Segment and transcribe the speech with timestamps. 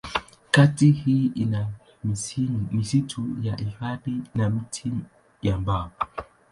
[0.51, 1.67] Kata hii ina
[2.71, 4.91] misitu ya hifadhi na miti
[5.41, 5.91] ya mbao.